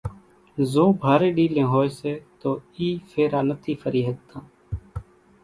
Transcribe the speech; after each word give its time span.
زو 0.71 0.85
ڀارين 1.01 1.31
ڏيلين 1.37 1.67
ھوئي 1.73 1.89
سي 1.99 2.13
تو 2.41 2.49
اِي 2.75 2.87
ڦيرا 3.09 3.39
نٿي 3.47 3.73
ڦري 3.81 4.01
ۿڳتان، 4.07 4.43